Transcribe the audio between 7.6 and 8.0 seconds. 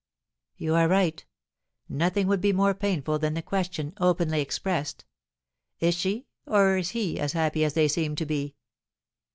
as they